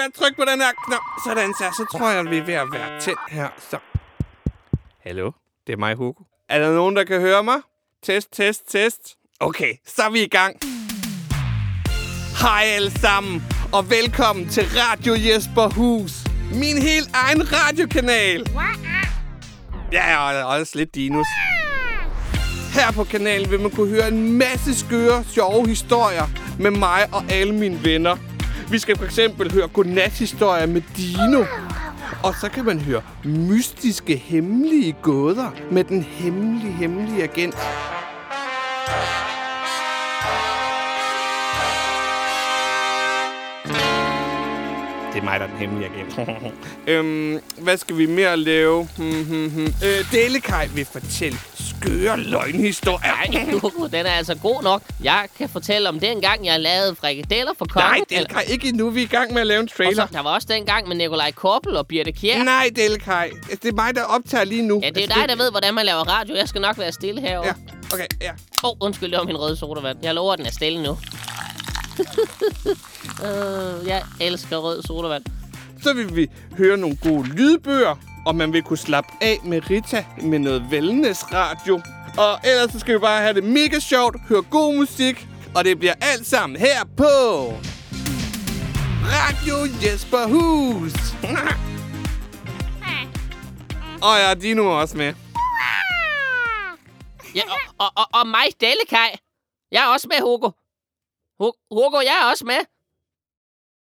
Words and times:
ved 0.00 0.06
at 0.06 0.14
trykke 0.14 0.36
på 0.36 0.44
den 0.50 0.60
her 0.60 0.72
knap. 0.86 1.00
Sådan 1.26 1.54
så, 1.54 1.64
så 1.76 1.98
tror 1.98 2.10
jeg, 2.10 2.30
vi 2.30 2.36
er 2.36 2.44
ved 2.44 2.54
at 2.54 2.72
være 2.72 3.00
tændt 3.00 3.20
her. 3.28 3.48
Så. 3.70 3.78
Hallo, 5.04 5.30
det 5.66 5.72
er 5.72 5.76
mig, 5.76 5.94
Hugo. 5.94 6.22
Er 6.48 6.58
der 6.58 6.74
nogen, 6.74 6.96
der 6.96 7.04
kan 7.04 7.20
høre 7.20 7.42
mig? 7.42 7.60
Test, 8.02 8.32
test, 8.32 8.62
test. 8.70 9.16
Okay, 9.40 9.74
så 9.86 10.02
er 10.02 10.10
vi 10.10 10.22
i 10.22 10.28
gang. 10.28 10.56
Hej 12.40 12.62
alle 12.64 12.90
sammen, 12.90 13.42
og 13.72 13.90
velkommen 13.90 14.48
til 14.48 14.64
Radio 14.76 15.14
Jesper 15.14 15.68
Hus. 15.68 16.12
Min 16.52 16.78
helt 16.78 17.10
egen 17.14 17.42
radiokanal. 17.52 18.46
Ja, 19.92 20.44
og 20.44 20.58
også 20.58 20.78
lidt 20.78 20.94
dinos. 20.94 21.26
Her 22.74 22.92
på 22.92 23.04
kanalen 23.04 23.50
vil 23.50 23.60
man 23.60 23.70
kunne 23.70 23.90
høre 23.90 24.08
en 24.08 24.32
masse 24.32 24.78
skøre, 24.78 25.24
sjove 25.24 25.68
historier 25.68 26.26
med 26.58 26.70
mig 26.70 27.08
og 27.12 27.24
alle 27.30 27.54
mine 27.54 27.84
venner. 27.84 28.29
Vi 28.70 28.78
skal 28.78 28.98
for 28.98 29.04
eksempel 29.04 29.52
høre 29.52 29.68
godnathistorier 29.68 30.66
med 30.66 30.82
Dino. 30.96 31.44
Og 32.22 32.34
så 32.40 32.48
kan 32.48 32.64
man 32.64 32.80
høre 32.80 33.02
mystiske, 33.24 34.16
hemmelige 34.16 34.96
gåder 35.02 35.50
med 35.70 35.84
den 35.84 36.02
hemmelige, 36.02 36.72
hemmelige 36.72 37.22
agent. 37.22 37.54
Det 45.12 45.18
er 45.18 45.22
mig, 45.22 45.40
der 45.40 45.46
er 45.46 45.50
den 45.50 45.58
hemmelige 45.58 45.90
agent. 45.94 46.28
øhm, 46.86 47.40
hvad 47.58 47.76
skal 47.76 47.96
vi 47.98 48.06
mere 48.06 48.36
lave? 48.36 48.88
Hmm, 48.96 49.24
hmm, 49.24 49.50
hmm. 49.50 49.74
Øh, 49.84 50.12
Delekaj 50.12 50.66
vil 50.74 50.84
fortælle 50.92 51.38
skøre 51.54 52.20
løgnhistorier. 52.20 53.32
Nej, 53.32 53.50
Hugo, 53.52 53.86
den 53.86 54.06
er 54.06 54.10
altså 54.10 54.34
god 54.34 54.62
nok. 54.62 54.82
Jeg 55.02 55.26
kan 55.38 55.48
fortælle 55.48 55.88
om 55.88 56.00
den 56.00 56.20
gang, 56.20 56.46
jeg 56.46 56.60
lavede 56.60 56.94
frikadeller 56.94 57.52
for 57.58 57.64
kongen. 57.70 57.90
Nej, 57.90 58.00
Delekaj, 58.10 58.44
ikke 58.48 58.68
endnu. 58.68 58.90
Vi 58.90 59.00
er 59.00 59.04
i 59.04 59.08
gang 59.08 59.32
med 59.32 59.40
at 59.40 59.46
lave 59.46 59.60
en 59.60 59.68
Og 59.72 59.76
trailer. 59.76 60.06
så, 60.06 60.12
der 60.12 60.20
var 60.22 60.34
også 60.34 60.48
den 60.50 60.64
gang 60.66 60.88
med 60.88 60.96
Nikolaj 60.96 61.30
Koppel 61.32 61.76
og 61.76 61.86
Birte 61.86 62.12
Kjær. 62.12 62.42
Nej, 62.42 62.70
Delekaj. 62.76 63.30
Det 63.50 63.64
er 63.68 63.72
mig, 63.72 63.94
der 63.94 64.02
optager 64.02 64.44
lige 64.44 64.62
nu. 64.62 64.80
Ja, 64.82 64.90
det 64.90 65.04
er 65.04 65.14
dig, 65.14 65.28
der 65.28 65.36
ved, 65.36 65.50
hvordan 65.50 65.74
man 65.74 65.86
laver 65.86 66.08
radio. 66.08 66.34
Jeg 66.34 66.48
skal 66.48 66.60
nok 66.60 66.78
være 66.78 66.92
stille 66.92 67.20
herovre. 67.20 67.46
Ja, 67.46 67.52
Åh, 67.92 67.94
okay, 67.94 68.06
ja. 68.20 68.30
oh, 68.62 68.76
undskyld, 68.80 69.10
det 69.10 69.18
var 69.18 69.24
min 69.24 69.36
røde 69.36 69.56
sodavand. 69.56 69.98
Jeg 70.02 70.14
lover, 70.14 70.36
den 70.36 70.46
er 70.46 70.50
stille 70.50 70.82
nu. 70.82 70.98
Uh, 71.98 73.86
jeg 73.90 74.02
elsker 74.20 74.56
rød 74.56 74.82
sodavand. 74.82 75.24
Så 75.82 75.94
vil 75.94 76.16
vi 76.16 76.28
høre 76.58 76.76
nogle 76.76 76.96
gode 76.96 77.28
lydbøger, 77.28 77.96
og 78.26 78.36
man 78.36 78.52
vil 78.52 78.62
kunne 78.62 78.78
slappe 78.78 79.12
af 79.20 79.38
med 79.44 79.70
Rita 79.70 80.04
med 80.22 80.38
noget 80.38 80.62
wellness-radio. 80.70 81.80
Og 82.18 82.38
ellers 82.44 82.72
så 82.72 82.78
skal 82.78 82.94
vi 82.94 82.98
bare 82.98 83.22
have 83.22 83.34
det 83.34 83.44
mega 83.44 83.78
sjovt, 83.78 84.16
høre 84.28 84.42
god 84.42 84.74
musik, 84.74 85.26
og 85.54 85.64
det 85.64 85.78
bliver 85.78 85.94
alt 86.00 86.26
sammen 86.26 86.58
her 86.58 86.84
på... 86.96 87.04
Radio 89.04 89.56
Jesper 89.82 90.26
Hus. 90.28 90.92
og 94.06 94.18
ja, 94.18 94.34
Dino 94.34 94.66
er 94.66 94.74
også 94.74 94.96
med. 94.96 95.14
Ja, 97.34 97.42
og, 97.46 97.58
og, 97.78 97.92
og, 97.96 98.20
og 98.20 98.26
mig, 98.26 98.46
Dellekaj. 98.60 99.16
Jeg 99.72 99.82
er 99.84 99.86
også 99.86 100.08
med, 100.08 100.20
Hugo. 100.20 100.50
Hugo, 101.70 102.00
jeg 102.00 102.16
er 102.22 102.30
også 102.30 102.44
med. 102.44 102.60